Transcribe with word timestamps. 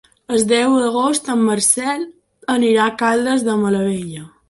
El 0.35 0.45
deu 0.51 0.77
d'agost 0.83 1.29
en 1.35 1.45
Marcel 1.51 2.07
irà 2.73 2.91
a 2.91 2.99
Caldes 3.05 3.51
de 3.51 3.61
Malavella. 3.65 4.29